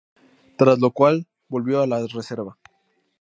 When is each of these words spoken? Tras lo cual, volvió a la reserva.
Tras 0.57 0.79
lo 0.79 0.89
cual, 0.89 1.27
volvió 1.47 1.79
a 1.83 1.85
la 1.85 2.07
reserva. 2.07 2.57